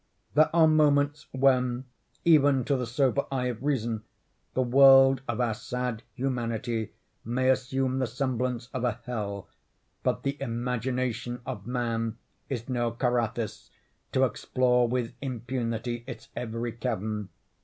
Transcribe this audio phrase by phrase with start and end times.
[0.33, 1.85] There are moments when,
[2.25, 4.01] even to the sober eye of Reason,
[4.55, 6.93] the world of our sad Humanity
[7.23, 12.17] may assume the semblance of a Hell—but the imagination of man
[12.49, 13.69] is no Carathis,
[14.11, 17.29] to explore with impunity its every cavern.